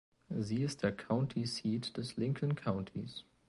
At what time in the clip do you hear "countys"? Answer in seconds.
2.55-3.23